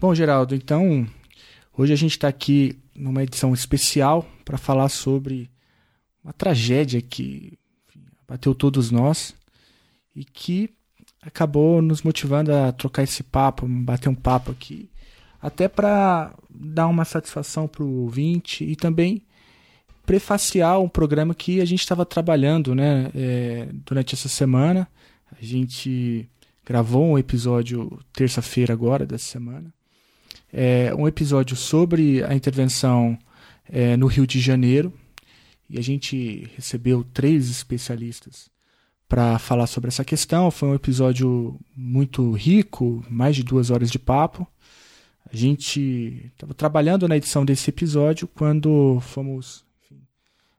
[0.00, 1.06] Bom, Geraldo, então
[1.76, 5.50] hoje a gente está aqui numa edição especial para falar sobre
[6.24, 9.34] uma tragédia que enfim, bateu todos nós
[10.16, 10.70] e que
[11.20, 14.88] acabou nos motivando a trocar esse papo, bater um papo aqui,
[15.38, 19.22] até para dar uma satisfação para o ouvinte e também
[20.06, 24.88] prefaciar um programa que a gente estava trabalhando né, é, durante essa semana.
[25.30, 26.26] A gente
[26.64, 29.70] gravou um episódio terça-feira agora dessa semana.
[30.52, 33.18] É, um episódio sobre a intervenção
[33.68, 34.92] é, no Rio de Janeiro.
[35.68, 38.50] E a gente recebeu três especialistas
[39.08, 40.50] para falar sobre essa questão.
[40.50, 44.46] Foi um episódio muito rico, mais de duas horas de papo.
[45.32, 50.00] A gente estava trabalhando na edição desse episódio quando fomos enfim,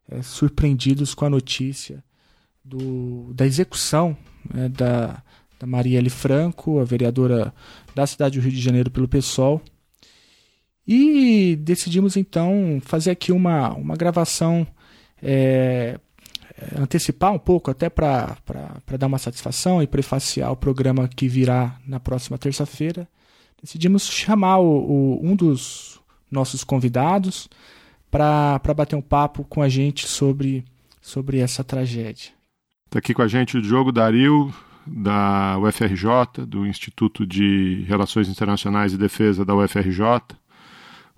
[0.09, 2.01] é, surpreendidos com a notícia
[2.63, 4.15] do, da execução
[4.53, 5.21] né, da,
[5.59, 7.53] da Marielle Franco, a vereadora
[7.93, 9.61] da cidade do Rio de Janeiro pelo PSOL.
[10.93, 14.67] E decidimos então fazer aqui uma, uma gravação,
[15.23, 15.97] é,
[16.77, 18.35] antecipar um pouco, até para
[18.99, 23.07] dar uma satisfação e prefaciar o programa que virá na próxima terça-feira.
[23.63, 27.47] Decidimos chamar o, o, um dos nossos convidados
[28.09, 30.65] para bater um papo com a gente sobre,
[31.01, 32.31] sobre essa tragédia.
[32.87, 34.53] Está aqui com a gente o Diogo Dario,
[34.85, 40.40] da UFRJ, do Instituto de Relações Internacionais e Defesa da UFRJ.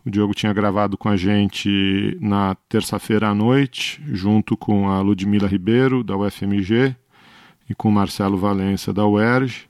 [0.05, 5.47] O Diogo tinha gravado com a gente na terça-feira à noite, junto com a Ludmila
[5.47, 6.93] Ribeiro, da UFMG,
[7.69, 9.69] e com o Marcelo Valença, da UERJ.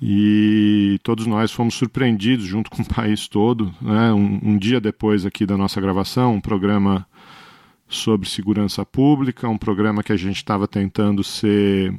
[0.00, 4.12] E todos nós fomos surpreendidos, junto com o país todo, né?
[4.12, 7.06] um, um dia depois aqui da nossa gravação, um programa
[7.88, 11.94] sobre segurança pública, um programa que a gente estava tentando ser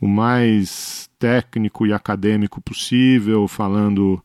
[0.00, 4.22] o mais técnico e acadêmico possível, falando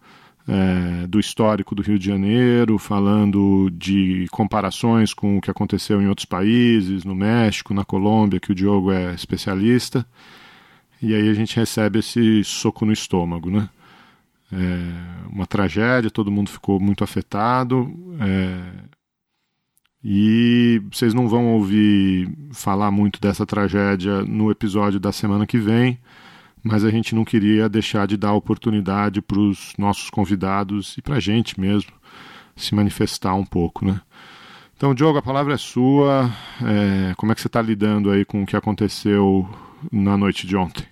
[0.48, 6.08] é, do histórico do Rio de Janeiro, falando de comparações com o que aconteceu em
[6.08, 10.06] outros países, no México, na Colômbia, que o Diogo é especialista.
[11.02, 13.70] E aí a gente recebe esse soco no estômago, né?
[14.52, 17.92] É uma tragédia, todo mundo ficou muito afetado.
[18.20, 18.96] É,
[20.04, 25.98] e vocês não vão ouvir falar muito dessa tragédia no episódio da semana que vem,
[26.66, 31.16] mas a gente não queria deixar de dar oportunidade para os nossos convidados e para
[31.16, 31.92] a gente mesmo
[32.56, 34.02] se manifestar um pouco, né?
[34.76, 36.30] Então, Diogo, a palavra é sua.
[36.62, 39.48] É, como é que você está lidando aí com o que aconteceu
[39.92, 40.86] na noite de ontem?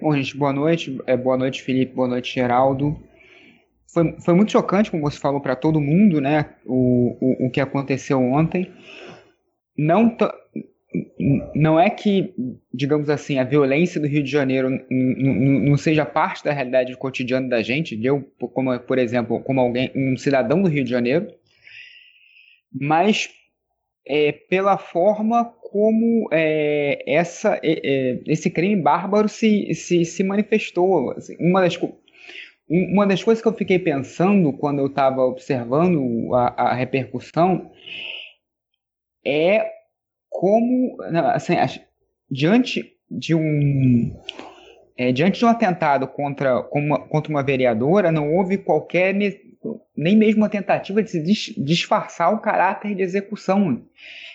[0.00, 0.98] Bom, gente, boa noite.
[1.06, 1.94] É, boa noite, Felipe.
[1.94, 2.96] Boa noite, Geraldo
[3.92, 6.54] foi, foi muito chocante, como você falou, para todo mundo, né?
[6.64, 8.70] O, o, o que aconteceu ontem.
[9.76, 10.16] Não,
[11.54, 12.34] não é que,
[12.72, 17.62] digamos assim, a violência do Rio de Janeiro não seja parte da realidade cotidiana da
[17.62, 21.28] gente, eu, como, por exemplo, como alguém, um cidadão do Rio de Janeiro,
[22.72, 23.28] mas
[24.06, 31.10] é, pela forma como é, essa, é, é esse crime bárbaro se, se, se manifestou.
[31.10, 31.76] Assim, uma das
[32.70, 37.70] uma das coisas que eu fiquei pensando quando eu estava observando a, a, repercussão
[39.24, 39.77] é
[40.38, 40.96] como,
[41.34, 41.54] assim,
[42.30, 44.14] diante de um
[44.96, 49.12] é, diante de um atentado contra, uma, contra uma vereadora, não houve qualquer
[49.96, 53.82] nem mesmo uma tentativa de se disfarçar o caráter de execução.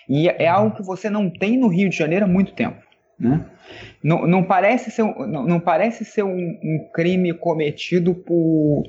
[0.06, 2.84] E é algo que você não tem no Rio de Janeiro há muito tempo.
[3.18, 3.42] Né?
[4.02, 8.82] Não, não, parece ser, não, não parece ser um, um crime cometido por,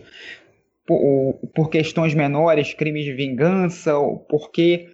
[0.85, 3.93] por, por, questões menores, crimes de vingança,
[4.27, 4.89] porque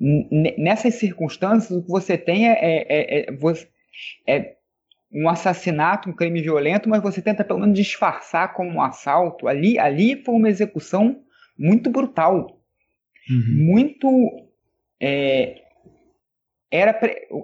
[0.00, 3.26] nessas circunstâncias o que você tem é, é, é,
[4.26, 4.56] é, é
[5.12, 9.46] um assassinato, um crime violento, mas você tenta pelo menos disfarçar como um assalto.
[9.46, 11.20] Ali, ali foi uma execução
[11.58, 12.58] muito brutal,
[13.28, 13.66] uhum.
[13.72, 14.48] muito
[14.98, 15.60] é,
[16.70, 16.98] era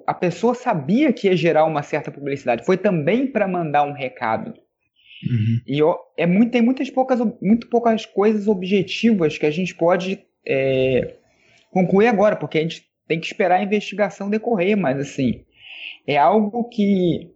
[0.07, 2.65] a pessoa sabia que ia gerar uma certa publicidade.
[2.65, 4.55] Foi também para mandar um recado.
[5.29, 5.61] Uhum.
[5.67, 5.81] E
[6.17, 11.17] é muito, tem muitas poucas, muito poucas coisas objetivas que a gente pode é,
[11.77, 15.45] concluir agora, porque a gente tem que esperar a investigação decorrer, mas assim,
[16.07, 17.31] é algo que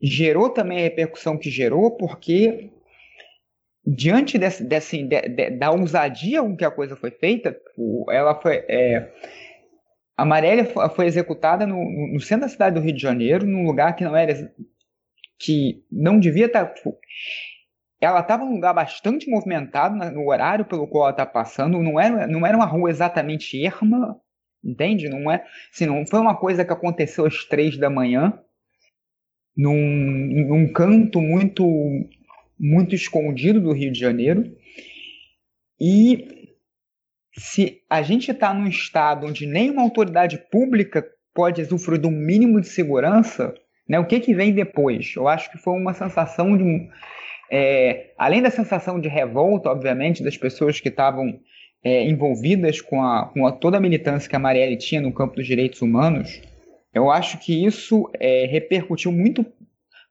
[0.00, 2.70] gerou também a repercussão que gerou, porque
[3.86, 7.58] diante desse, desse, de, de, da ousadia com que a coisa foi feita,
[8.10, 8.56] ela foi.
[8.68, 9.10] É,
[10.14, 11.78] a Marielle foi executada no,
[12.12, 14.52] no, centro da cidade do Rio de Janeiro, num lugar que não era
[15.38, 16.74] que não devia estar.
[18.00, 21.82] Ela estava num lugar bastante movimentado no horário pelo qual ela está passando.
[21.82, 24.20] Não era, não era uma rua exatamente erma,
[24.62, 25.08] entende?
[25.08, 28.38] Não é, assim, não foi uma coisa que aconteceu às três da manhã,
[29.56, 29.74] num,
[30.48, 31.64] num canto muito
[32.58, 34.44] muito escondido do Rio de Janeiro.
[35.80, 36.56] E
[37.36, 42.66] se a gente está num estado onde nenhuma autoridade pública pode usufruir do mínimo de
[42.66, 43.54] segurança,
[43.88, 45.14] né, o que, que vem depois?
[45.16, 46.88] Eu acho que foi uma sensação de.
[47.50, 51.40] É, além da sensação de revolta, obviamente, das pessoas que estavam
[51.82, 55.36] é, envolvidas com, a, com a, toda a militância que a Marielle tinha no campo
[55.36, 56.40] dos direitos humanos,
[56.92, 59.44] eu acho que isso é, repercutiu muito,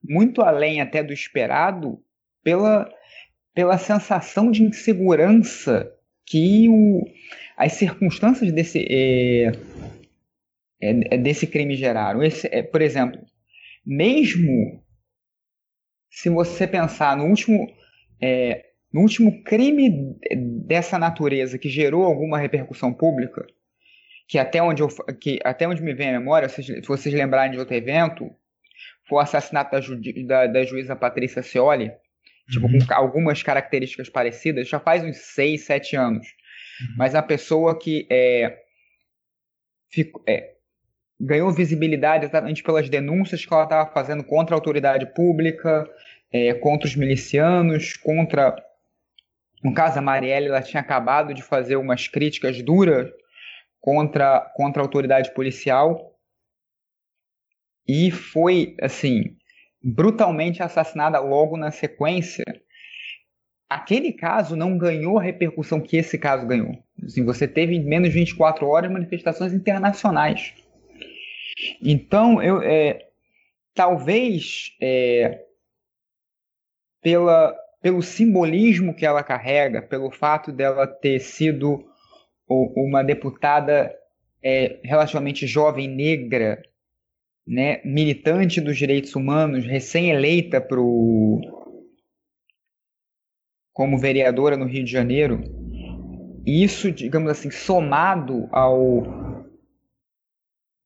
[0.03, 1.99] muito além até do esperado
[2.43, 2.89] pela,
[3.53, 5.91] pela sensação de insegurança
[6.25, 7.03] que o,
[7.55, 9.51] as circunstâncias desse, é,
[10.79, 12.23] é, desse crime geraram.
[12.23, 13.19] Esse, é, por exemplo,
[13.85, 14.83] mesmo
[16.09, 17.67] se você pensar no último,
[18.21, 20.15] é, no último crime
[20.65, 23.45] dessa natureza que gerou alguma repercussão pública,
[24.27, 24.87] que até onde, eu,
[25.21, 28.29] que até onde me vem a memória, se vocês lembrarem de outro evento,
[29.07, 31.91] foi o assassinato da, ju, da, da juíza Patrícia Cioli,
[32.49, 32.79] tipo, uhum.
[32.85, 36.27] com algumas características parecidas, já faz uns 6, 7 anos.
[36.81, 36.95] Uhum.
[36.97, 38.57] Mas a pessoa que é,
[39.89, 40.56] fico, é,
[41.19, 45.89] ganhou visibilidade exatamente pelas denúncias que ela estava fazendo contra a autoridade pública,
[46.31, 48.55] é, contra os milicianos, contra.
[49.63, 53.09] No caso, a Marielle ela tinha acabado de fazer umas críticas duras
[53.81, 56.15] contra, contra a autoridade policial
[57.87, 59.35] e foi, assim,
[59.81, 62.43] brutalmente assassinada logo na sequência,
[63.69, 66.77] aquele caso não ganhou a repercussão que esse caso ganhou.
[67.03, 70.53] Assim, você teve em menos de 24 horas manifestações internacionais.
[71.81, 73.07] Então, eu, é,
[73.73, 75.45] talvez é,
[77.01, 81.85] pela, pelo simbolismo que ela carrega, pelo fato dela ter sido
[82.47, 83.93] uma deputada
[84.41, 86.61] é, relativamente jovem, negra,
[87.45, 90.61] né, militante dos direitos humanos, recém-eleita
[93.73, 95.41] como vereadora no Rio de Janeiro,
[96.45, 99.03] isso, digamos assim, somado ao,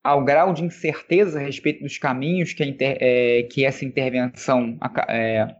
[0.03, 4.77] ao grau de incerteza a respeito dos caminhos que, inter, é, que essa intervenção
[5.07, 5.55] é,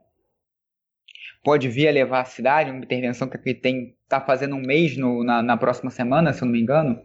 [1.44, 5.24] pode vir a levar à cidade, uma intervenção que tem está fazendo um mês no,
[5.24, 7.02] na, na próxima semana, se eu não me engano,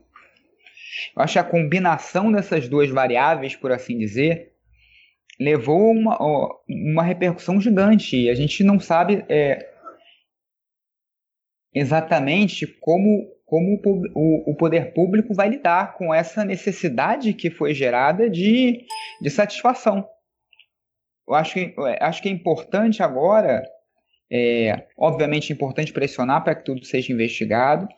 [1.14, 4.52] eu acho que a combinação dessas duas variáveis, por assim dizer,
[5.38, 6.18] levou uma,
[6.68, 8.28] uma repercussão gigante.
[8.28, 9.70] A gente não sabe é,
[11.72, 13.80] exatamente como, como
[14.12, 18.84] o, poder público vai lidar com essa necessidade que foi gerada de,
[19.22, 20.04] de satisfação.
[21.26, 23.62] Eu acho que, acho que é importante agora,
[24.30, 27.88] é, obviamente, é importante pressionar para que tudo seja investigado,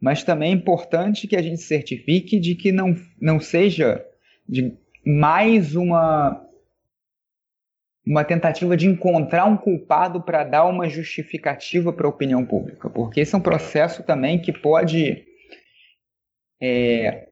[0.00, 4.04] mas também é importante que a gente certifique de que não, não seja
[4.48, 6.44] de mais uma
[8.06, 13.20] uma tentativa de encontrar um culpado para dar uma justificativa para a opinião pública, porque
[13.20, 15.24] esse é um processo também que pode
[16.62, 17.26] é,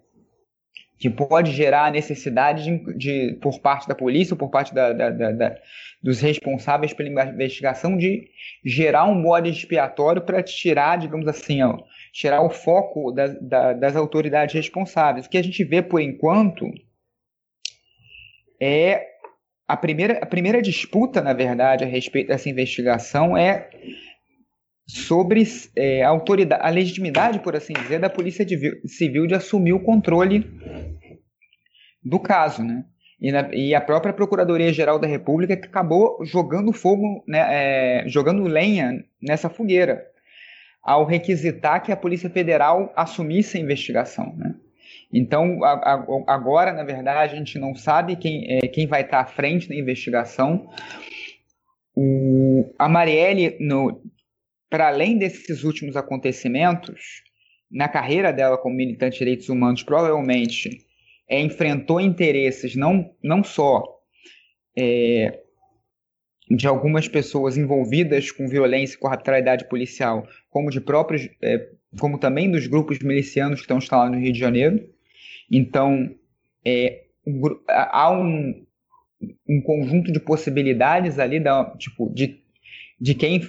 [0.98, 5.10] que pode gerar a necessidade de, de, por parte da polícia, por parte da, da,
[5.10, 5.56] da,
[6.02, 8.28] dos responsáveis pela investigação, de
[8.64, 11.78] gerar um bode expiatório para tirar, digamos assim, ó,
[12.12, 15.26] tirar o foco da, da, das autoridades responsáveis.
[15.26, 16.66] O que a gente vê por enquanto
[18.60, 19.13] é
[19.66, 23.70] a primeira, a primeira disputa, na verdade, a respeito dessa investigação é
[24.86, 25.42] sobre
[25.76, 28.46] é, a autoridade, a legitimidade, por assim dizer, da Polícia
[28.86, 30.46] Civil de assumir o controle
[32.02, 32.84] do caso, né?
[33.20, 38.42] E, na, e a própria Procuradoria-Geral da República que acabou jogando fogo, né, é, jogando
[38.42, 40.04] lenha nessa fogueira
[40.82, 44.36] ao requisitar que a Polícia Federal assumisse a investigação.
[44.36, 44.54] Né?
[45.12, 49.20] Então, a, a, agora, na verdade, a gente não sabe quem, é, quem vai estar
[49.20, 50.68] à frente da investigação.
[51.94, 53.56] O, a Marielle,
[54.68, 57.22] para além desses últimos acontecimentos,
[57.70, 60.84] na carreira dela como militante de direitos humanos, provavelmente
[61.28, 63.84] é, enfrentou interesses não, não só
[64.76, 65.40] é,
[66.50, 71.68] de algumas pessoas envolvidas com violência e com arbitrariedade policial, como de próprios, é,
[71.98, 74.93] como também dos grupos milicianos que estão instalados no Rio de Janeiro.
[75.50, 76.14] Então,
[76.64, 77.04] é,
[77.68, 78.64] há um,
[79.48, 82.42] um conjunto de possibilidades ali, da, tipo, de,
[83.00, 83.40] de quem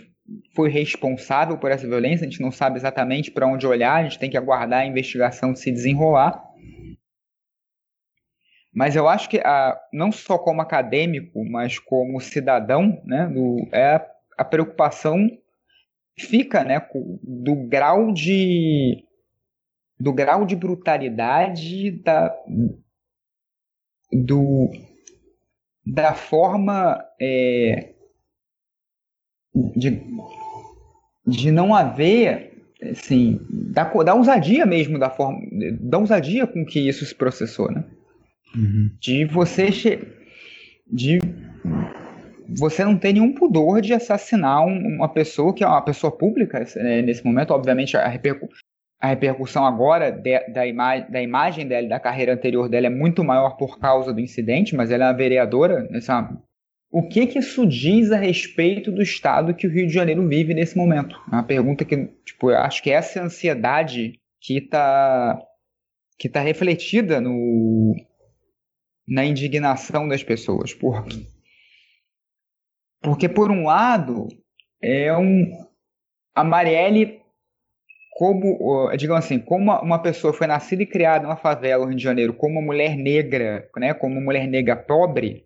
[0.55, 2.25] foi responsável por essa violência.
[2.25, 5.55] A gente não sabe exatamente para onde olhar, a gente tem que aguardar a investigação
[5.55, 6.43] se desenrolar.
[8.73, 14.05] Mas eu acho que a, não só como acadêmico, mas como cidadão, né, do, é
[14.37, 15.29] a preocupação
[16.19, 16.85] fica, né,
[17.23, 19.04] do grau de
[19.99, 22.35] do grau de brutalidade da
[24.11, 24.71] do
[25.85, 27.93] da forma é,
[29.75, 30.01] de,
[31.25, 35.39] de não haver assim, da, da ousadia mesmo da forma,
[35.79, 37.83] da ousadia com que isso se processou, né?
[38.55, 38.89] Uhum.
[38.99, 39.69] De você
[40.87, 41.19] de
[42.47, 47.01] você não ter nenhum pudor de assassinar uma pessoa que é uma pessoa pública né,
[47.01, 48.47] nesse momento, obviamente a, repercu
[48.99, 53.23] a repercussão agora de, da, ima da imagem dela, da carreira anterior dela é muito
[53.23, 56.29] maior por causa do incidente, mas ela é uma vereadora, essa
[56.91, 60.53] o que, que isso diz a respeito do estado que o Rio de Janeiro vive
[60.53, 61.21] nesse momento?
[61.29, 65.37] É uma pergunta que, tipo, eu acho que essa ansiedade que está
[66.17, 67.93] que tá refletida no,
[69.05, 70.73] na indignação das pessoas.
[70.73, 71.05] Por,
[73.01, 74.27] porque, por um lado,
[74.81, 75.51] é um,
[76.33, 77.21] a Marielle,
[78.15, 82.03] como, digamos assim, como uma pessoa foi nascida e criada numa favela no Rio de
[82.03, 85.43] Janeiro, como uma mulher negra, né, como uma mulher negra pobre,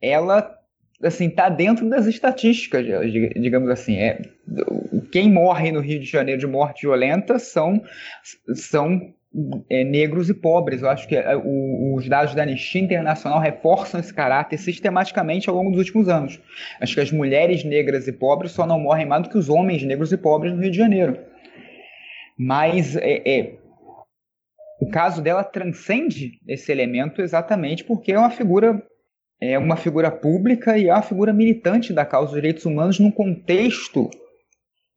[0.00, 0.58] ela
[1.02, 2.86] assim tá dentro das estatísticas,
[3.36, 3.98] digamos assim.
[3.98, 4.22] É,
[5.12, 7.82] quem morre no Rio de Janeiro de morte violenta são,
[8.54, 9.12] são
[9.68, 10.80] é, negros e pobres.
[10.80, 15.54] Eu acho que é, o, os dados da Anistia Internacional reforçam esse caráter sistematicamente ao
[15.54, 16.40] longo dos últimos anos.
[16.80, 19.82] Acho que as mulheres negras e pobres só não morrem mais do que os homens
[19.82, 21.35] negros e pobres no Rio de Janeiro.
[22.38, 23.58] Mas é, é
[24.80, 28.82] o caso dela transcende esse elemento exatamente porque é uma figura
[29.40, 33.10] é uma figura pública e é uma figura militante da causa dos direitos humanos num
[33.10, 34.08] contexto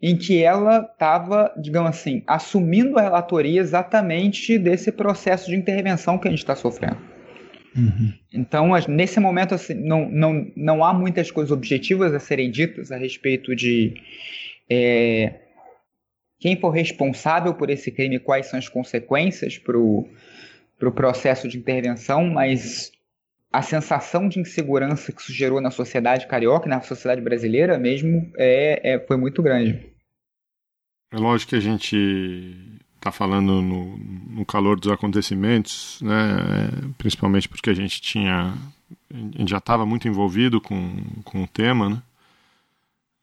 [0.02, 6.28] em que ela estava, digamos assim, assumindo a relatoria exatamente desse processo de intervenção que
[6.28, 6.98] a gente está sofrendo.
[7.76, 8.14] Uhum.
[8.34, 12.98] Então, nesse momento, assim, não, não, não há muitas coisas objetivas a serem ditas a
[12.98, 13.94] respeito de
[14.70, 15.34] é,
[16.40, 20.08] quem for responsável por esse crime, quais são as consequências para o
[20.80, 22.90] pro processo de intervenção, mas
[23.52, 28.94] a sensação de insegurança que isso gerou na sociedade carioca, na sociedade brasileira mesmo, é,
[28.94, 29.78] é foi muito grande.
[31.12, 36.70] É lógico que a gente está falando no, no, calor dos acontecimentos, né?
[36.98, 38.54] principalmente porque a gente tinha,
[39.12, 42.02] a gente já estava muito envolvido com, com o tema, né?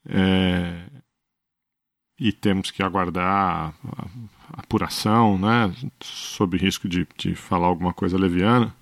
[0.08, 0.86] É,
[2.18, 3.74] e temos que aguardar
[4.52, 5.72] apuração, né?
[6.00, 8.74] sob risco de, de falar alguma coisa leviana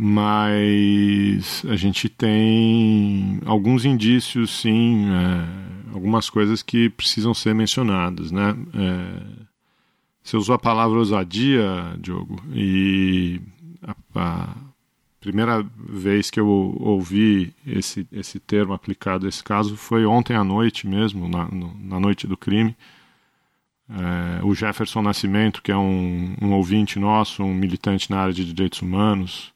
[0.00, 8.56] mas a gente tem alguns indícios, sim, é, algumas coisas que precisam ser mencionadas, né?
[8.74, 9.44] É,
[10.22, 13.40] você usou a palavra ousadia, Diogo, e
[13.82, 14.56] a, a,
[15.20, 20.44] primeira vez que eu ouvi esse, esse termo aplicado a esse caso foi ontem à
[20.44, 22.76] noite mesmo, na, no, na noite do crime.
[23.90, 28.44] É, o Jefferson Nascimento, que é um, um ouvinte nosso, um militante na área de
[28.44, 29.52] direitos humanos,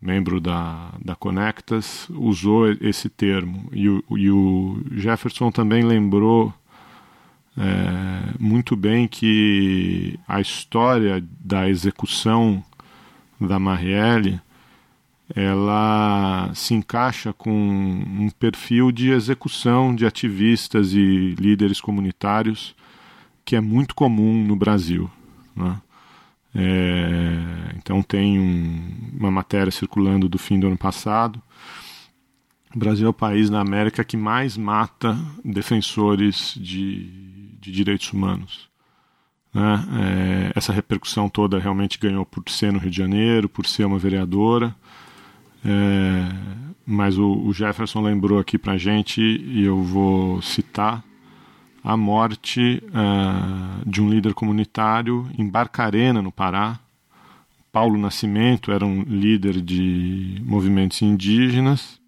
[0.00, 3.68] membro da, da Conectas, usou esse termo.
[3.72, 6.54] E o, e o Jefferson também lembrou
[7.56, 12.62] é, muito bem que a história da execução
[13.40, 14.40] da Marielle
[15.34, 22.74] ela se encaixa com um perfil de execução de ativistas e líderes comunitários
[23.44, 25.10] que é muito comum no Brasil.
[25.54, 25.80] Né?
[26.54, 31.40] É, então tem um, uma matéria circulando do fim do ano passado.
[32.74, 37.04] O Brasil é o país na América que mais mata defensores de,
[37.60, 38.68] de direitos humanos.
[39.54, 39.88] Né?
[40.00, 43.98] É, essa repercussão toda realmente ganhou por ser no Rio de Janeiro, por ser uma
[43.98, 44.74] vereadora.
[45.66, 51.02] É, mas o, o Jefferson lembrou aqui para gente, e eu vou citar,
[51.82, 56.78] a morte uh, de um líder comunitário em Barcarena, no Pará.
[57.70, 62.00] Paulo Nascimento era um líder de movimentos indígenas,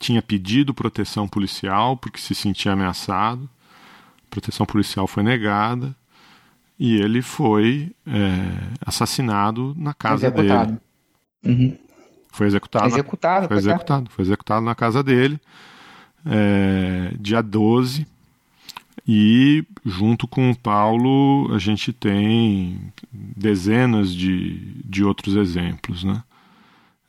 [0.00, 3.48] tinha pedido proteção policial porque se sentia ameaçado.
[4.26, 5.94] A proteção policial foi negada
[6.78, 10.78] e ele foi é, assassinado na casa dele.
[11.44, 11.76] Uhum.
[12.32, 12.86] Foi executado.
[12.86, 14.10] Executado, na, foi executado.
[14.10, 15.40] Foi executado na casa dele,
[16.24, 18.06] é, dia 12
[19.06, 26.22] e junto com o Paulo a gente tem dezenas de, de outros exemplos, né?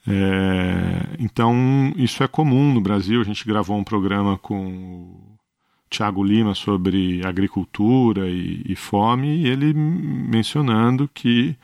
[0.07, 3.21] É, então isso é comum no Brasil.
[3.21, 5.37] A gente gravou um programa com o
[5.89, 11.55] Tiago Lima sobre agricultura e, e, fome e ele mencionando que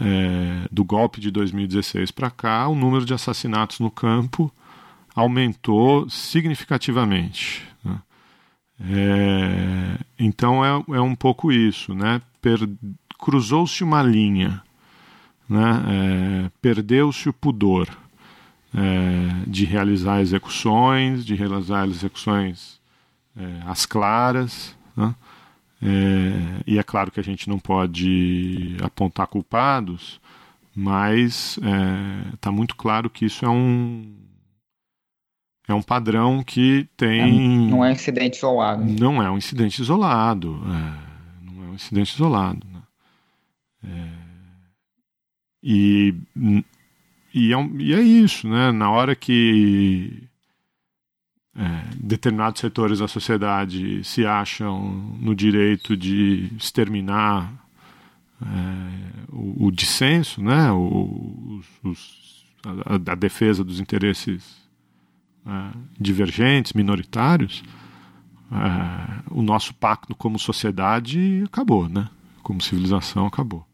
[0.00, 4.52] é, do golpe de 2016 para cá o número de assassinatos no campo
[5.14, 7.62] aumentou significativamente.
[7.84, 7.98] Né?
[8.80, 12.20] É, então é, é um pouco isso, né?
[13.18, 14.62] Cruzou-se uma linha,
[15.48, 15.84] né?
[15.88, 17.88] É, perdeu-se o pudor
[18.74, 22.80] é, de realizar execuções, de realizar execuções
[23.36, 24.76] é, às claras.
[24.96, 25.14] Né?
[25.82, 30.20] É, e é claro que a gente não pode apontar culpados,
[30.74, 31.58] mas
[32.32, 34.24] está é, muito claro que isso é um
[35.66, 37.66] é um padrão que tem.
[37.66, 38.84] É, não é um incidente isolado.
[38.84, 40.60] Não é um incidente isolado.
[40.66, 42.66] É, não é um incidente isolado.
[42.70, 42.82] Né?
[43.88, 44.08] É,
[45.62, 46.14] e,
[47.32, 48.70] e, é um, e é isso, né?
[48.72, 50.28] Na hora que
[51.56, 54.82] é, determinados setores da sociedade se acham
[55.20, 57.52] no direito de exterminar
[58.42, 62.44] é, o, o, dissenso, né, o, os,
[62.86, 64.56] a, a, defesa dos interesses
[65.46, 65.50] é,
[65.98, 67.62] divergentes, minoritários,
[68.50, 72.08] é, o nosso pacto como sociedade acabou, né,
[72.42, 73.64] como civilização acabou.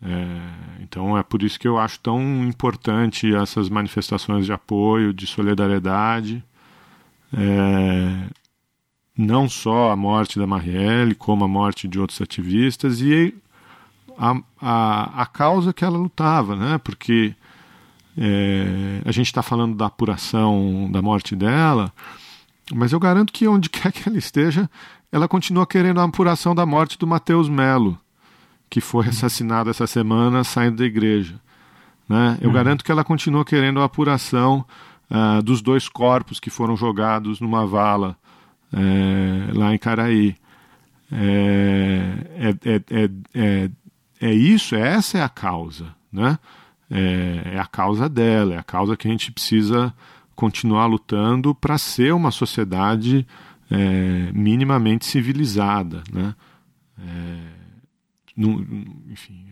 [0.00, 5.26] É, então é por isso que eu acho tão importante essas manifestações de apoio, de
[5.26, 6.44] solidariedade
[7.32, 8.28] é,
[9.16, 13.34] não só a morte da Marielle, como a morte de outros ativistas e
[14.18, 16.78] a, a, a causa que ela lutava, né?
[16.78, 17.34] Porque
[18.16, 21.92] é, a gente está falando da apuração da morte dela,
[22.74, 24.68] mas eu garanto que onde quer que ela esteja,
[25.10, 27.98] ela continua querendo a apuração da morte do Mateus Melo,
[28.68, 31.40] que foi assassinado essa semana saindo da igreja.
[32.08, 32.38] Né?
[32.40, 32.54] Eu uhum.
[32.54, 34.64] garanto que ela continua querendo a apuração
[35.10, 38.16] uh, dos dois corpos que foram jogados numa vala
[38.72, 40.36] é, lá em Caraí.
[41.10, 43.70] É, é, é, é,
[44.20, 46.38] é, isso, essa é a causa, né?
[46.90, 49.94] É, é a causa dela, é a causa que a gente precisa
[50.34, 53.26] continuar lutando para ser uma sociedade
[53.70, 56.34] é, minimamente civilizada, né?
[56.98, 57.56] É,
[59.08, 59.46] enfim,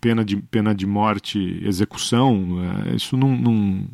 [0.00, 3.88] pena de, pena de morte, execução, é, isso não, não,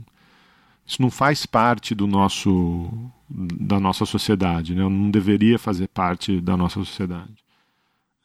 [0.87, 2.91] isso não faz parte do nosso
[3.35, 4.83] da nossa sociedade, né?
[4.83, 7.43] não deveria fazer parte da nossa sociedade.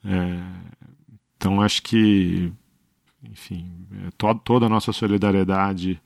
[0.03, 0.39] É,
[1.37, 2.51] então acho que,
[3.23, 3.71] enfim,
[4.05, 6.01] é, to toda a nossa solidariedade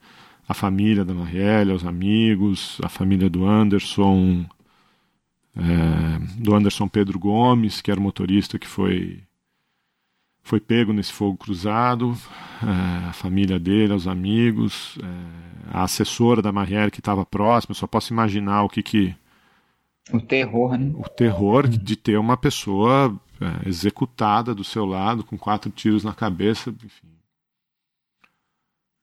[0.48, 4.46] à família da Marielle, aos amigos, à família do Anderson,
[5.56, 9.24] é, do Anderson Pedro Gomes, que era o motorista que foi
[10.44, 12.18] foi pego nesse fogo cruzado,
[12.62, 17.76] é, a família dele, os amigos, é, a assessora da Marielle que estava próxima, eu
[17.76, 19.16] só posso imaginar o que que...
[20.12, 20.92] O terror, né?
[20.96, 26.14] O terror de ter uma pessoa é, executada do seu lado, com quatro tiros na
[26.14, 27.08] cabeça, enfim.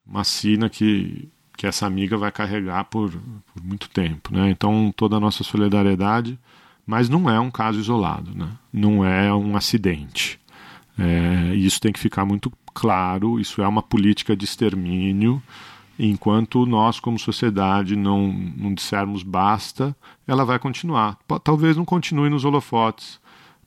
[0.05, 4.51] Uma sina que, que essa amiga vai carregar por, por muito tempo, né?
[4.51, 6.39] Então, toda a nossa solidariedade,
[6.85, 8.51] mas não é um caso isolado, né?
[8.73, 10.41] Não é um acidente
[10.99, 13.39] é, e isso tem que ficar muito claro.
[13.39, 15.43] Isso é uma política de extermínio.
[15.99, 21.19] Enquanto nós, como sociedade, não, não dissermos basta, ela vai continuar.
[21.43, 23.21] Talvez não continue nos holofotes,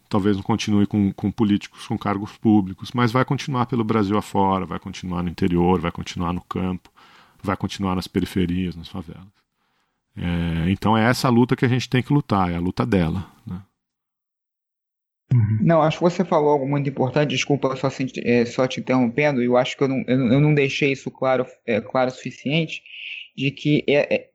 [0.08, 4.66] talvez não continue com, com políticos com cargos públicos, mas vai continuar pelo Brasil afora,
[4.66, 6.90] vai continuar no interior, vai continuar no campo,
[7.44, 9.28] vai continuar nas periferias, nas favelas.
[10.16, 13.26] É, então é essa luta que a gente tem que lutar, é a luta dela.
[13.46, 13.60] Né?
[15.34, 15.60] Uhum.
[15.62, 17.90] Não, acho que você falou algo muito importante, desculpa só,
[18.24, 21.80] é, só te interrompendo, eu acho que eu não, eu não deixei isso claro, é,
[21.80, 22.84] claro o suficiente,
[23.36, 24.30] de que é,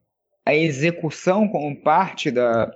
[0.45, 2.71] a execução como parte da,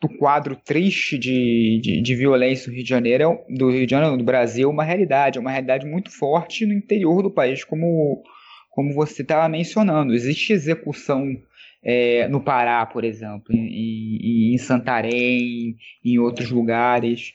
[0.00, 4.16] do quadro triste de, de, de, violência do Rio de Janeiro, do Rio de Janeiro,
[4.16, 8.22] do Brasil, é uma realidade, é uma realidade muito forte no interior do país, como,
[8.70, 10.14] como você estava mencionando.
[10.14, 11.36] Existe execução
[11.84, 17.34] é, no Pará, por exemplo, em, em Santarém, em outros lugares.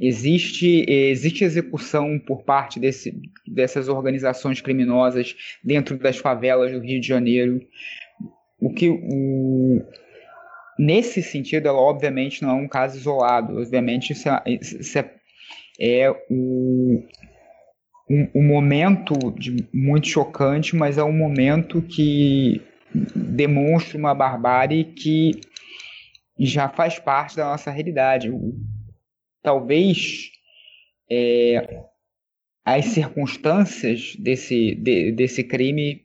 [0.00, 5.34] Existe, existe execução por parte desse, dessas organizações criminosas
[5.64, 7.60] dentro das favelas do Rio de Janeiro.
[8.60, 9.82] O que o,
[10.78, 13.58] nesse sentido, ela obviamente não é um caso isolado.
[13.58, 15.10] Obviamente, isso é, isso é,
[15.80, 17.02] é o,
[18.08, 22.62] um, um, momento de, muito chocante, mas é um momento que
[22.94, 25.40] demonstra uma barbárie que
[26.38, 28.30] já faz parte da nossa realidade.
[29.42, 30.30] Talvez
[31.10, 31.82] é,
[32.64, 36.04] as circunstâncias desse, de, desse crime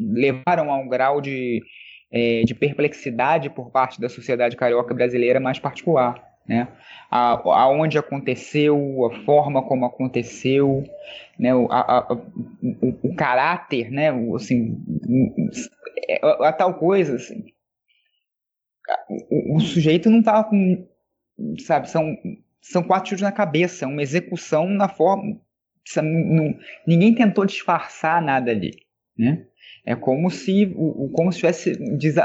[0.00, 1.62] levaram a um grau de,
[2.10, 6.27] é, de perplexidade por parte da sociedade carioca brasileira mais particular.
[6.48, 6.66] Né?
[7.10, 7.32] A,
[7.62, 10.82] aonde aconteceu, a forma como aconteceu,
[11.38, 11.54] né?
[11.54, 14.10] o, a, a, o, o, caráter, né?
[14.10, 14.82] O, assim,
[16.08, 17.44] é, a, tal coisa, assim.
[19.30, 20.88] O, o sujeito não tava com,
[21.58, 22.16] sabe, são,
[22.62, 25.38] são quatro tiros na cabeça, uma execução na forma,
[26.02, 26.54] não,
[26.86, 28.72] ninguém tentou disfarçar nada ali,
[29.18, 29.44] Né?
[29.84, 30.66] É como se,
[31.12, 31.72] como se tivesse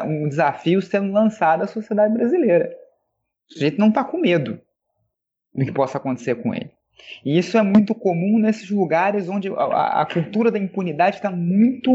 [0.05, 2.82] um desafio sendo lançado à sociedade brasileira.
[3.49, 4.59] O sujeito não está com medo
[5.53, 6.71] do que possa acontecer com ele.
[7.25, 11.91] E isso é muito comum nesses lugares onde a, a cultura da impunidade está muito.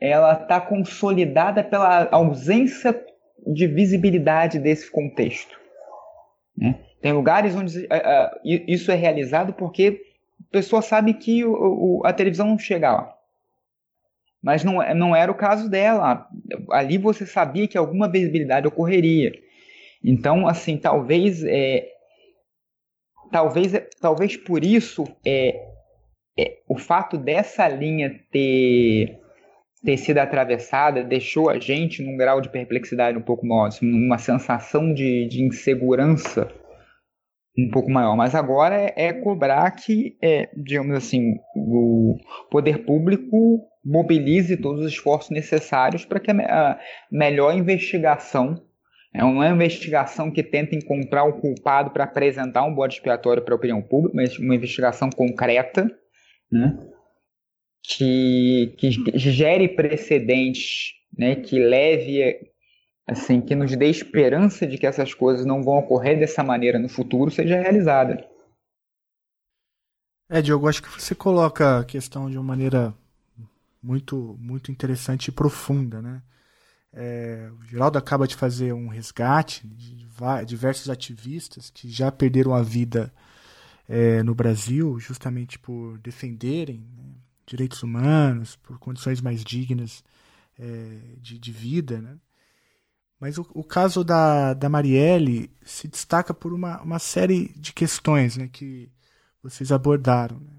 [0.00, 2.98] Ela está consolidada pela ausência
[3.46, 5.58] de visibilidade desse contexto.
[6.56, 6.78] Né?
[7.00, 10.00] Tem lugares onde uh, uh, isso é realizado porque
[10.40, 13.14] a pessoa sabe que o, o, a televisão não chega lá.
[14.42, 16.28] Mas não, não era o caso dela.
[16.70, 19.32] Ali você sabia que alguma visibilidade ocorreria.
[20.04, 21.88] Então, assim, talvez é,
[23.34, 25.56] talvez, talvez por isso é,
[26.38, 29.18] é, o fato dessa linha ter,
[29.84, 34.18] ter sido atravessada deixou a gente num grau de perplexidade um pouco maior, assim, numa
[34.18, 36.48] sensação de, de insegurança
[37.58, 38.16] um pouco maior.
[38.16, 42.16] Mas agora é, é cobrar que, é, digamos assim, o
[42.50, 46.78] poder público mobilize todos os esforços necessários para que a, a
[47.10, 48.62] melhor investigação
[49.14, 53.56] é uma investigação que tenta encontrar o culpado para apresentar um bode expiatório para a
[53.56, 55.88] opinião pública, mas uma investigação concreta,
[56.50, 56.76] né?
[57.80, 61.36] que, que gere precedentes, né?
[61.36, 62.50] que leve,
[63.06, 66.88] assim, que nos dê esperança de que essas coisas não vão ocorrer dessa maneira no
[66.88, 68.28] futuro, seja realizada.
[70.28, 72.92] É, Diogo, acho que você coloca a questão de uma maneira
[73.80, 76.20] muito, muito interessante e profunda, né?
[76.96, 80.06] É, o Geraldo acaba de fazer um resgate de
[80.46, 83.12] diversos ativistas que já perderam a vida
[83.88, 87.04] é, no Brasil justamente por defenderem né,
[87.44, 90.04] direitos humanos, por condições mais dignas
[90.58, 92.00] é, de, de, vida.
[92.00, 92.16] Né?
[93.18, 98.36] Mas o, o, caso da, da Marielle se destaca por uma, uma série de questões
[98.36, 98.88] né, que
[99.42, 100.38] vocês abordaram.
[100.38, 100.52] Né?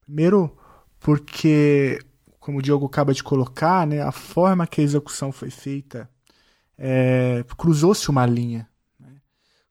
[0.00, 0.56] Primeiro,
[0.98, 2.00] porque
[2.38, 6.08] como o Diogo acaba de colocar, né, a forma que a execução foi feita,
[6.76, 8.68] é, cruzou-se uma linha.
[8.98, 9.20] Né?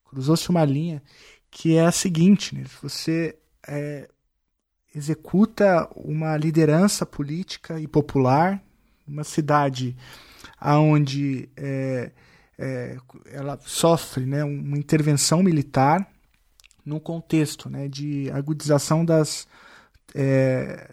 [0.05, 1.01] Cruzou-se uma linha
[1.49, 4.09] que é a seguinte: né, você é,
[4.93, 8.61] executa uma liderança política e popular,
[9.07, 9.95] uma cidade
[10.61, 12.11] onde é,
[12.57, 12.97] é,
[13.31, 16.07] ela sofre né, uma intervenção militar
[16.83, 19.47] no contexto né, de agudização das,
[20.15, 20.89] é,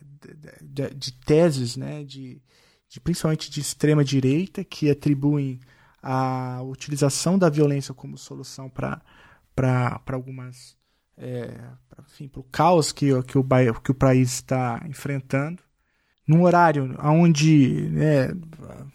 [0.61, 2.40] de, de teses, né, de,
[2.88, 5.61] de, principalmente de extrema direita, que atribuem
[6.03, 9.01] a utilização da violência como solução para
[10.12, 10.77] algumas
[11.16, 11.47] é,
[11.88, 13.44] para o caos que, que, o,
[13.83, 15.62] que o país está enfrentando.
[16.27, 18.35] Num horário onde, né,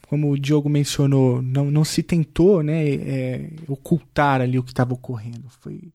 [0.08, 4.96] como o Diogo mencionou, não, não se tentou né, é, ocultar ali o que estava
[4.96, 5.48] ocorrendo.
[5.60, 5.94] Foi,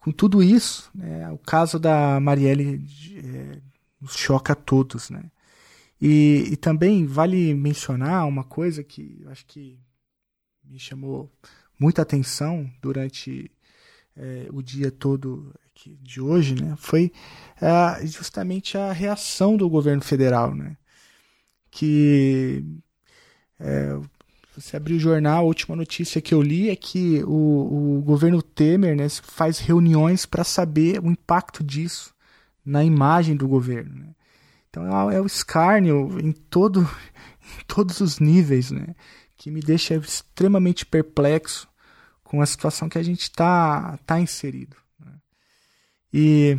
[0.00, 2.78] com tudo isso, né, o caso da Marielle
[4.00, 5.30] nos choca a todos, né?
[6.00, 9.78] E, e também vale mencionar uma coisa que acho que
[10.64, 11.32] me chamou
[11.78, 13.50] muita atenção durante
[14.16, 15.52] é, o dia todo
[16.02, 16.74] de hoje, né?
[16.76, 17.12] Foi
[17.60, 20.76] é, justamente a reação do governo federal, né?
[21.70, 22.64] Que
[23.60, 23.98] é,
[24.56, 28.42] você abriu o jornal, a última notícia que eu li é que o, o governo
[28.42, 32.12] Temer né, faz reuniões para saber o impacto disso
[32.68, 33.94] na imagem do governo.
[33.94, 34.14] Né?
[34.68, 36.82] Então é, é o escárnio em, todo,
[37.60, 38.94] em todos os níveis, né?
[39.36, 41.68] que me deixa extremamente perplexo
[42.22, 44.76] com a situação que a gente está tá inserido.
[45.00, 45.12] Né?
[46.12, 46.58] E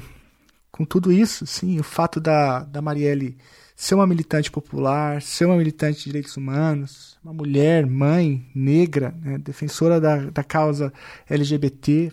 [0.71, 3.37] com tudo isso, sim, o fato da, da Marielle
[3.75, 9.37] ser uma militante popular, ser uma militante de direitos humanos, uma mulher, mãe, negra, né,
[9.37, 10.91] defensora da, da causa
[11.29, 12.11] LGBT,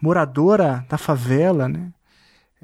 [0.00, 1.92] moradora da favela, né,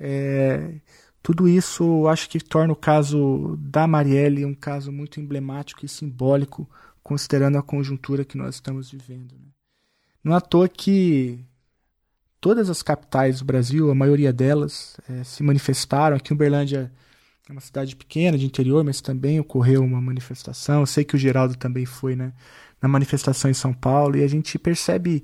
[0.05, 0.75] é,
[1.23, 6.69] tudo isso acho que torna o caso da Marielle um caso muito emblemático e simbólico,
[7.05, 9.33] considerando a conjuntura que nós estamos vivendo.
[9.33, 9.47] Né?
[10.25, 11.39] Não é à toa que
[12.41, 16.17] todas as capitais do Brasil, a maioria delas, é, se manifestaram.
[16.17, 16.93] Aqui em Uberlândia
[17.49, 20.81] é uma cidade pequena, de interior, mas também ocorreu uma manifestação.
[20.81, 22.33] Eu sei que o Geraldo também foi né,
[22.81, 25.23] na manifestação em São Paulo, e a gente percebe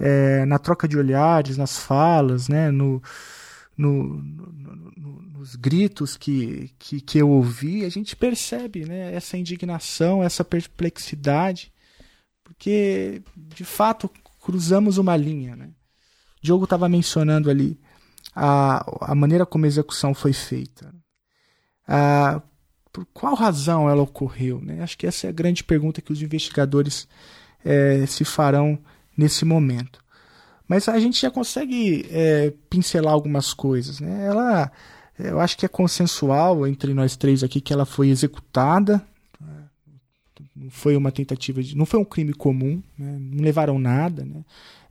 [0.00, 3.00] é, na troca de olhares, nas falas, né, no
[3.76, 9.36] no, no, no, nos gritos que, que, que, eu ouvi, a gente percebe né, essa
[9.36, 11.72] indignação, essa perplexidade,
[12.42, 14.10] porque de fato
[14.40, 15.54] cruzamos uma linha.
[15.54, 15.70] Né?
[16.40, 17.78] Diogo estava mencionando ali
[18.34, 20.94] a, a maneira como a execução foi feita.
[21.86, 22.40] A,
[22.92, 24.60] por qual razão ela ocorreu?
[24.60, 24.82] Né?
[24.82, 27.06] Acho que essa é a grande pergunta que os investigadores
[27.64, 28.78] é, se farão
[29.16, 30.02] nesse momento.
[30.68, 34.00] Mas a gente já consegue é, pincelar algumas coisas.
[34.00, 34.26] Né?
[34.26, 34.70] Ela
[35.18, 39.04] Eu acho que é consensual entre nós três aqui que ela foi executada.
[40.56, 41.76] Não foi uma tentativa de.
[41.76, 43.18] Não foi um crime comum, né?
[43.20, 44.24] não levaram nada.
[44.24, 44.42] Né?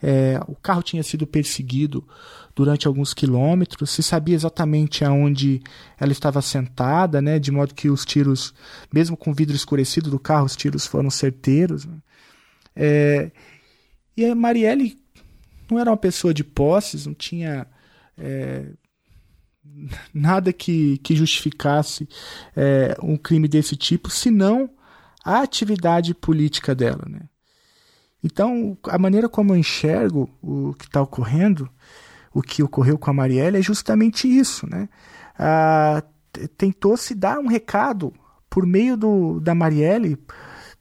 [0.01, 2.07] É, o carro tinha sido perseguido
[2.55, 5.61] durante alguns quilômetros, se sabia exatamente aonde
[5.99, 7.39] ela estava sentada, né?
[7.39, 8.53] de modo que os tiros,
[8.93, 11.85] mesmo com o vidro escurecido do carro, os tiros foram certeiros.
[11.85, 11.97] Né?
[12.75, 13.31] É,
[14.15, 14.97] e a Marielle
[15.69, 17.67] não era uma pessoa de posses, não tinha
[18.17, 18.65] é,
[20.13, 22.07] nada que, que justificasse
[22.55, 24.69] é, um crime desse tipo, senão
[25.23, 27.03] a atividade política dela.
[27.09, 27.21] Né?
[28.23, 31.69] Então, a maneira como eu enxergo o que está ocorrendo,
[32.33, 34.69] o que ocorreu com a Marielle, é justamente isso.
[34.69, 34.87] Né?
[35.37, 36.03] Ah,
[36.57, 38.13] tentou se dar um recado
[38.49, 40.17] por meio do, da Marielle,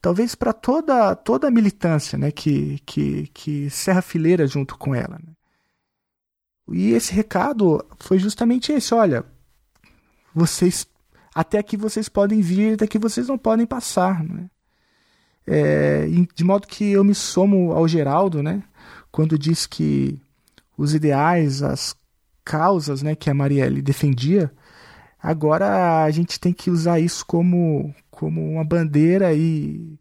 [0.05, 5.19] talvez para toda, toda a militância né, que, que, que serra fileira junto com ela.
[5.19, 5.33] Né?
[6.73, 9.25] E esse recado foi justamente esse: olha,
[10.35, 10.87] vocês
[11.35, 14.51] até aqui vocês podem vir, daqui vocês não podem passar, né?
[15.47, 18.63] É, de modo que eu me somo ao Geraldo, né?
[19.11, 20.21] Quando diz que
[20.77, 21.97] os ideais, as
[22.45, 24.53] causas, né, que a Marielle defendia,
[25.25, 29.99] agora a gente tem que usar isso como como uma bandeira e,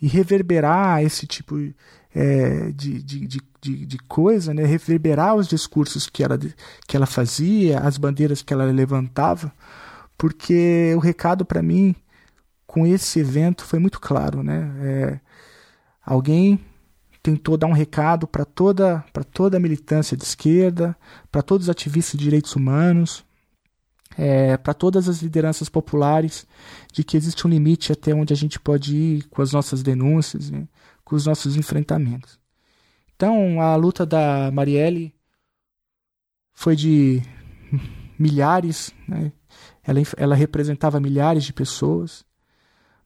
[0.00, 1.56] e reverberar esse tipo
[2.14, 3.26] é, de, de,
[3.60, 4.64] de, de, coisa, né?
[4.64, 6.38] reverberar os discursos que ela,
[6.88, 9.52] que ela fazia, as bandeiras que ela levantava,
[10.18, 11.94] porque o recado para mim
[12.66, 14.42] com esse evento foi muito claro.
[14.42, 14.72] Né?
[14.80, 15.20] É,
[16.04, 16.58] alguém
[17.22, 20.96] tentou dar um recado para toda, toda a militância de esquerda,
[21.30, 23.24] para todos os ativistas de direitos humanos,
[24.16, 26.46] é, para todas as lideranças populares,
[26.92, 30.50] de que existe um limite até onde a gente pode ir com as nossas denúncias,
[30.50, 30.66] né,
[31.04, 32.38] com os nossos enfrentamentos.
[33.14, 35.14] Então, a luta da Marielle
[36.52, 37.22] foi de
[38.18, 39.32] milhares, né?
[39.84, 42.24] ela, ela representava milhares de pessoas,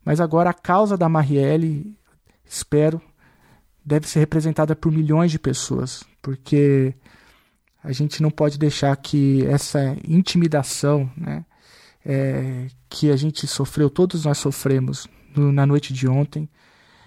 [0.04, 1.96] mas agora a causa da Marielle,
[2.44, 3.00] espero,
[3.84, 6.94] deve ser representada por milhões de pessoas, porque
[7.86, 11.44] a gente não pode deixar que essa intimidação, né,
[12.04, 16.48] é, que a gente sofreu, todos nós sofremos no, na noite de ontem,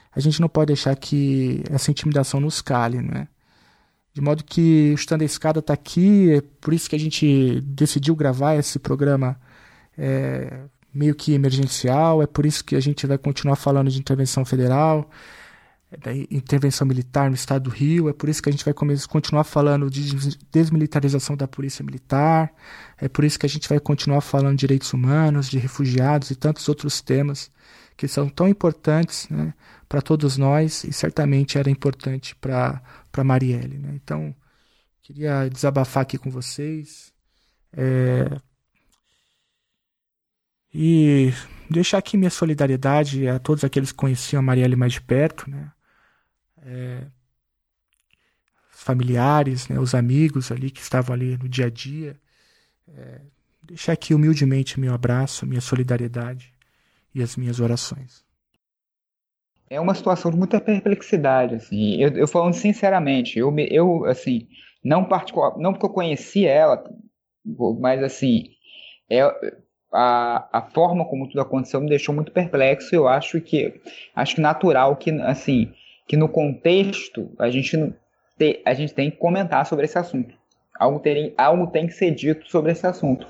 [0.10, 3.28] a gente não pode deixar que essa intimidação nos cale, né?
[4.14, 7.60] De modo que o Estando a Escada está aqui, é por isso que a gente
[7.60, 9.38] decidiu gravar esse programa
[9.98, 10.62] é,
[10.94, 15.10] meio que emergencial, é por isso que a gente vai continuar falando de intervenção federal,
[15.98, 18.10] da intervenção militar no estado do Rio.
[18.10, 20.16] É por isso que a gente vai continuar falando de
[20.52, 22.54] desmilitarização da polícia militar.
[22.98, 26.36] É por isso que a gente vai continuar falando de direitos humanos, de refugiados e
[26.36, 27.50] tantos outros temas
[27.98, 29.54] que são tão importantes né,
[29.88, 32.82] para todos nós e certamente era importante para
[33.26, 33.78] Marielle.
[33.78, 33.92] Né?
[33.96, 34.34] Então,
[35.02, 37.12] queria desabafar aqui com vocês.
[37.74, 38.40] É,
[40.74, 41.34] e
[41.70, 45.72] deixar aqui minha solidariedade a todos aqueles que conheciam a Marielle mais de perto, né?
[46.70, 47.08] É,
[48.70, 52.16] familiares, né, os amigos ali que estavam ali no dia a dia.
[52.96, 53.22] É,
[53.64, 56.54] deixar aqui humildemente meu abraço, minha solidariedade
[57.14, 58.24] e as minhas orações.
[59.70, 62.02] É uma situação de muita perplexidade, assim.
[62.02, 64.48] Eu, eu falando sinceramente, eu, eu assim,
[64.84, 66.84] não particular, não porque eu conhecia ela,
[67.80, 68.50] mas assim,
[69.10, 69.22] é,
[69.92, 72.96] a, a forma como tudo aconteceu me deixou muito perplexo.
[72.96, 73.80] Eu acho que
[74.16, 75.72] acho natural que assim
[76.10, 77.94] que no contexto a gente,
[78.36, 80.34] te, a gente tem que comentar sobre esse assunto.
[80.78, 83.28] Algo, ter, algo tem que ser dito sobre esse assunto.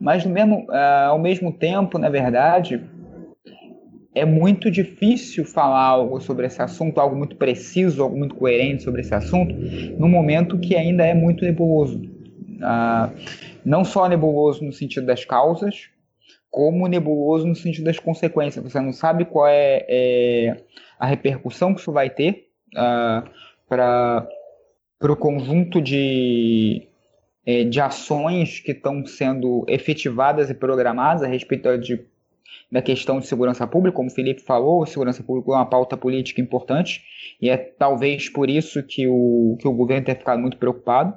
[0.00, 2.84] Mas no mesmo, uh, ao mesmo tempo, na verdade,
[4.12, 9.02] é muito difícil falar algo sobre esse assunto, algo muito preciso, algo muito coerente sobre
[9.02, 12.00] esse assunto, no momento que ainda é muito nebuloso.
[12.00, 13.14] Uh,
[13.64, 15.88] não só nebuloso no sentido das causas,
[16.50, 18.62] como nebuloso no sentido das consequências.
[18.62, 20.64] Você não sabe qual é, é
[20.98, 23.28] a repercussão que isso vai ter uh,
[23.68, 24.26] para
[25.02, 26.88] o conjunto de,
[27.46, 32.04] é, de ações que estão sendo efetivadas e programadas a respeito de,
[32.72, 33.96] da questão de segurança pública.
[33.96, 37.02] Como o Felipe falou, segurança pública é uma pauta política importante
[37.40, 41.14] e é talvez por isso que o, que o governo tenha ficado muito preocupado.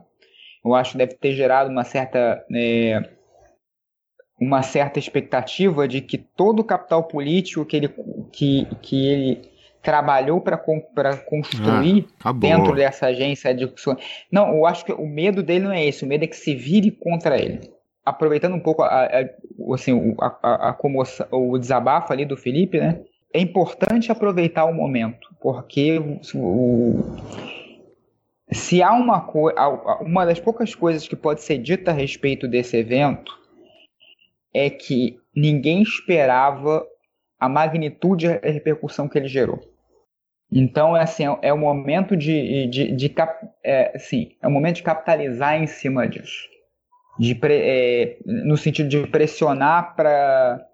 [0.63, 2.45] Eu acho que deve ter gerado uma certa.
[2.53, 3.09] É,
[4.41, 7.89] uma certa expectativa de que todo o capital político que ele,
[8.31, 9.41] que, que ele
[9.83, 13.71] trabalhou para construir ah, dentro dessa agência de
[14.31, 16.55] não eu acho que o medo dele não é esse o medo é que se
[16.55, 17.71] vire contra ele.
[18.03, 19.29] Aproveitando um pouco a, a,
[19.75, 22.99] assim, a, a, a comoção, o desabafo ali do Felipe né?
[23.31, 25.99] É importante aproveitar o momento porque
[26.33, 26.99] o,
[28.51, 29.55] se há uma coisa
[30.01, 33.40] uma das poucas coisas que pode ser dita a respeito desse evento
[34.53, 36.85] é que ninguém esperava
[37.39, 39.59] a magnitude e a repercussão que ele gerou.
[40.51, 43.15] Então, é assim, é o momento de, de, de, de
[43.63, 46.45] é, assim, é momento de capitalizar em cima disso,
[47.17, 50.67] de é, no sentido de pressionar para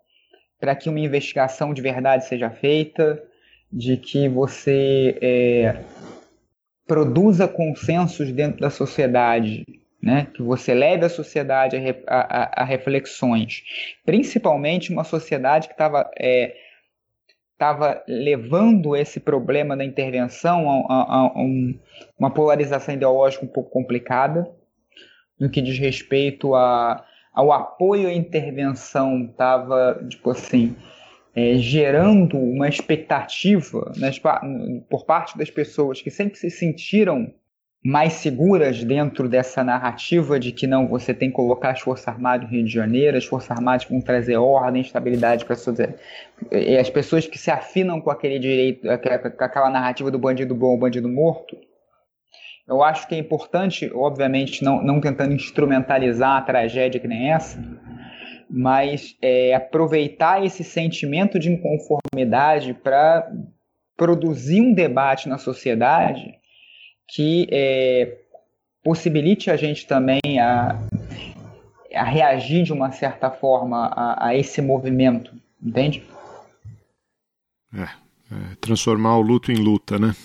[0.60, 3.24] para que uma investigação de verdade seja feita,
[3.72, 5.84] de que você é,
[6.88, 9.63] produza consensos dentro da sociedade,
[10.08, 10.28] né?
[10.34, 13.63] que você leve a sociedade a, a, a reflexões,
[14.06, 16.56] principalmente uma sociedade que estava é,
[17.52, 21.78] estava levando esse problema da intervenção a, a, a um,
[22.17, 24.50] uma polarização ideológica um pouco complicada,
[25.38, 30.74] no que diz respeito a, ao apoio à intervenção, estava, tipo assim,
[31.36, 34.17] é, gerando uma expectativa nas,
[34.89, 37.34] por parte das pessoas que sempre se sentiram
[37.88, 42.45] mais seguras dentro dessa narrativa de que não, você tem que colocar as Forças Armadas
[42.45, 45.65] no Rio de Janeiro, as Forças Armadas vão trazer ordem, estabilidade para as
[46.52, 48.82] E as pessoas que se afinam com aquele direito,
[49.38, 51.58] com aquela narrativa do bandido bom bandido morto,
[52.67, 57.58] eu acho que é importante, obviamente, não, não tentando instrumentalizar a tragédia que nem essa,
[58.50, 63.32] mas é, aproveitar esse sentimento de inconformidade para
[63.95, 66.38] produzir um debate na sociedade
[67.08, 68.17] que é,
[68.84, 70.78] possibilite a gente também a,
[71.96, 76.04] a reagir de uma certa forma a, a esse movimento, entende?
[77.74, 80.15] É, é, transformar o luto em luta, né?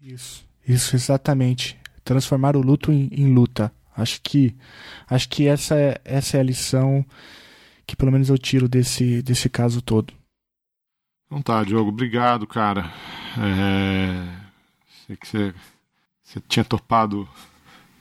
[0.00, 1.78] Isso, isso exatamente.
[2.04, 3.72] Transformar o luto em, em luta.
[3.96, 4.54] Acho que
[5.08, 7.04] acho que essa é, essa é a lição
[7.86, 10.12] que pelo menos eu tiro desse, desse caso todo.
[11.26, 12.90] Então tá, Diogo, obrigado, cara.
[13.38, 14.44] É...
[15.06, 15.54] Sei que você
[16.24, 17.28] você tinha topado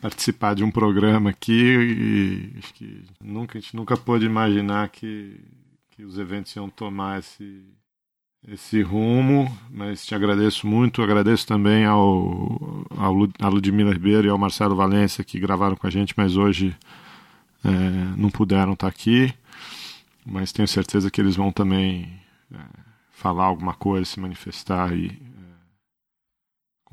[0.02, 5.40] participar de um programa aqui e acho que nunca, a gente nunca pôde imaginar que,
[5.92, 7.62] que os eventos iam tomar esse,
[8.48, 14.38] esse rumo, mas te agradeço muito, agradeço também ao, ao a Ludmila Ribeiro e ao
[14.38, 16.76] Marcelo Valença que gravaram com a gente, mas hoje
[17.64, 17.70] é,
[18.18, 19.34] não puderam estar aqui,
[20.26, 22.20] mas tenho certeza que eles vão também
[22.54, 22.58] é,
[23.12, 25.33] falar alguma coisa, se manifestar e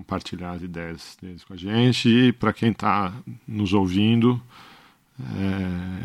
[0.00, 2.08] compartilhar as ideias deles com a gente.
[2.08, 3.12] E para quem está
[3.46, 4.40] nos ouvindo,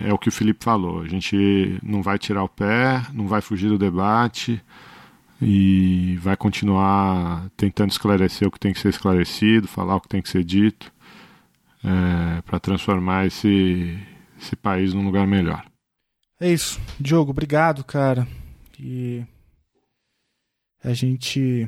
[0.03, 3.27] é, é, o que o Felipe falou: a gente não vai tirar o pé, não
[3.27, 4.61] vai fugir do debate
[5.41, 10.21] e vai continuar tentando esclarecer o que tem que ser esclarecido, falar o que tem
[10.21, 10.91] que ser dito,
[11.83, 13.97] é, para transformar esse,
[14.39, 15.65] esse país num lugar melhor.
[16.39, 16.79] É isso.
[16.99, 18.27] Diogo, obrigado, cara.
[18.77, 19.23] E
[20.83, 21.67] a gente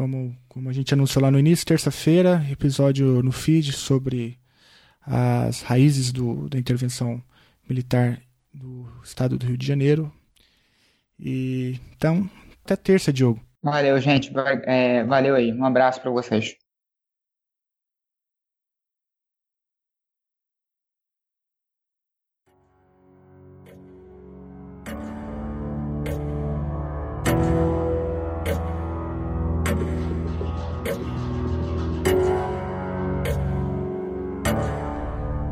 [0.00, 4.38] como, como a gente anunciou lá no início, terça-feira, episódio no feed sobre
[5.02, 7.22] as raízes do, da intervenção
[7.68, 8.18] militar
[8.50, 10.10] do estado do Rio de Janeiro.
[11.18, 12.30] E então,
[12.64, 13.42] até terça, Diogo.
[13.62, 14.32] Valeu, gente.
[14.64, 15.52] É, valeu aí.
[15.52, 16.56] Um abraço para vocês.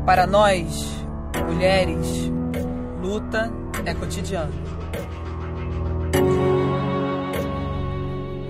[0.09, 1.05] Para nós,
[1.45, 2.31] mulheres,
[2.99, 3.53] luta
[3.85, 4.51] é cotidiano.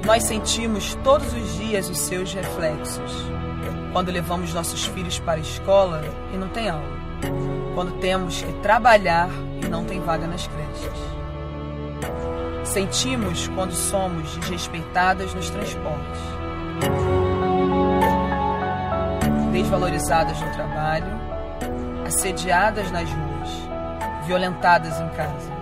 [0.06, 3.12] Nós sentimos todos os dias os seus reflexos.
[3.92, 6.02] Quando levamos nossos filhos para a escola
[6.34, 6.98] e não tem aula.
[7.76, 9.28] Quando temos que trabalhar
[9.62, 10.94] e não tem vaga nas creches.
[12.64, 16.22] Sentimos quando somos desrespeitadas nos transportes.
[19.52, 21.19] Desvalorizadas no trabalho
[22.06, 23.50] assediadas nas ruas,
[24.26, 25.60] violentadas em casa.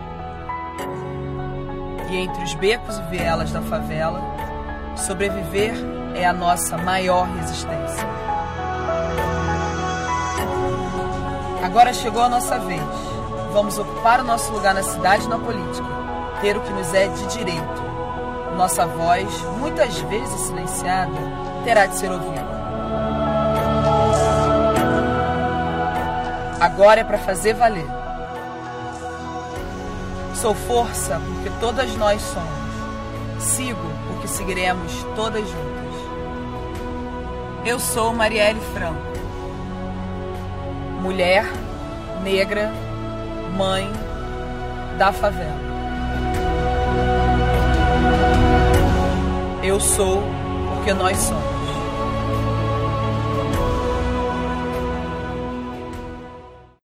[2.09, 4.21] E entre os becos e vielas da favela,
[4.95, 5.73] sobreviver
[6.15, 8.07] é a nossa maior resistência.
[11.63, 12.81] Agora chegou a nossa vez.
[13.51, 15.87] Vamos ocupar o nosso lugar na cidade e na política,
[16.41, 17.87] ter o que nos é de direito.
[18.55, 19.27] Nossa voz,
[19.59, 21.13] muitas vezes silenciada,
[21.63, 22.46] terá de ser ouvida.
[26.59, 27.85] Agora é para fazer valer.
[30.33, 33.43] Sou força porque todas nós somos.
[33.43, 35.77] Sigo porque seguiremos todas juntas.
[37.63, 39.01] Eu sou Marielle Franco.
[41.01, 41.45] Mulher,
[42.23, 42.71] negra,
[43.55, 43.91] mãe
[44.97, 45.67] da favela.
[49.61, 50.23] Eu sou
[50.73, 51.56] porque nós somos.